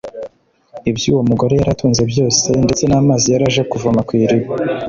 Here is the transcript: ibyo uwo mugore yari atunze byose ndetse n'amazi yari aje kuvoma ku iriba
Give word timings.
ibyo 0.89 1.07
uwo 1.11 1.21
mugore 1.29 1.53
yari 1.55 1.69
atunze 1.75 2.01
byose 2.11 2.47
ndetse 2.65 2.83
n'amazi 2.85 3.27
yari 3.29 3.43
aje 3.49 3.63
kuvoma 3.71 3.99
ku 4.07 4.11
iriba 4.23 4.49